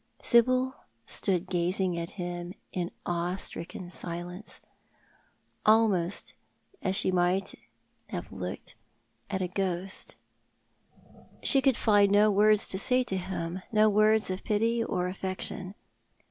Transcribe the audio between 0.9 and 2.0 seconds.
stood gazing